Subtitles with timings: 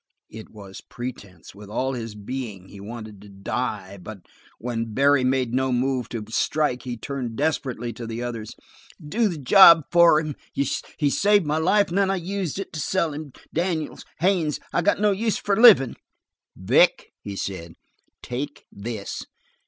[0.31, 4.21] It was pretense; with all his being he wanted to die, but
[4.57, 8.55] when Barry made no move to strike he turned desperately to the others.
[8.99, 10.35] "Do the job for him.
[10.55, 10.65] He
[11.11, 13.31] saved my life and then I used it to sell him.
[13.53, 15.95] Daniels, Haines, I got no use for livin'."
[16.57, 17.75] "Vic," he said,
[18.23, 19.23] "take this!